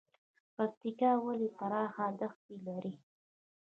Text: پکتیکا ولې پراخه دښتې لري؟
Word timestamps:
پکتیکا 0.55 1.11
ولې 1.25 1.47
پراخه 1.57 2.05
دښتې 2.19 2.55
لري؟ 2.67 2.93